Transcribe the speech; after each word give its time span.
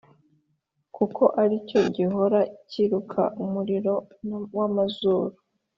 kuko 0.95 1.23
ari 1.41 1.55
cyo 1.67 1.79
gihoraa 1.95 2.49
kiruka 2.69 3.21
umuriro 3.43 3.95
w’amazuku, 4.57 5.39